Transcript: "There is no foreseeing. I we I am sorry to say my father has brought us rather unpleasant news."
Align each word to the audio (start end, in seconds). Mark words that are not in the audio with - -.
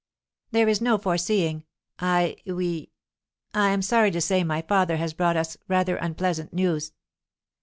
"There 0.49 0.67
is 0.67 0.81
no 0.81 0.97
foreseeing. 0.97 1.63
I 1.99 2.35
we 2.47 2.89
I 3.53 3.69
am 3.69 3.83
sorry 3.83 4.09
to 4.09 4.19
say 4.19 4.43
my 4.43 4.63
father 4.63 4.97
has 4.97 5.13
brought 5.13 5.37
us 5.37 5.57
rather 5.67 5.95
unpleasant 5.97 6.51
news." 6.51 6.91